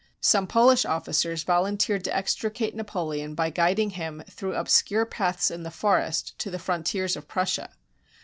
[0.19, 5.69] Some Polish officers volunteered to extricate Napoleon by guiding him through obscure paths in the
[5.69, 7.69] forest to the frontiers of Prussia.